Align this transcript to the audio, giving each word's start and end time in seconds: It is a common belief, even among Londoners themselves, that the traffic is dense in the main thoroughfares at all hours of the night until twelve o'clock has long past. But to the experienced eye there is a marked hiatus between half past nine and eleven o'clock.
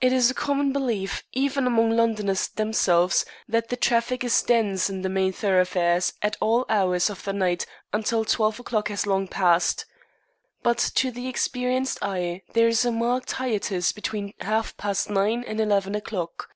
It 0.00 0.12
is 0.12 0.28
a 0.28 0.34
common 0.34 0.72
belief, 0.72 1.22
even 1.30 1.68
among 1.68 1.90
Londoners 1.92 2.48
themselves, 2.48 3.24
that 3.46 3.68
the 3.68 3.76
traffic 3.76 4.24
is 4.24 4.42
dense 4.42 4.90
in 4.90 5.02
the 5.02 5.08
main 5.08 5.32
thoroughfares 5.32 6.14
at 6.20 6.36
all 6.40 6.66
hours 6.68 7.08
of 7.08 7.22
the 7.22 7.32
night 7.32 7.64
until 7.92 8.24
twelve 8.24 8.58
o'clock 8.58 8.88
has 8.88 9.06
long 9.06 9.28
past. 9.28 9.86
But 10.64 10.78
to 10.96 11.12
the 11.12 11.28
experienced 11.28 12.00
eye 12.02 12.42
there 12.54 12.66
is 12.66 12.84
a 12.84 12.90
marked 12.90 13.30
hiatus 13.30 13.92
between 13.92 14.34
half 14.40 14.76
past 14.76 15.08
nine 15.08 15.44
and 15.46 15.60
eleven 15.60 15.94
o'clock. 15.94 16.50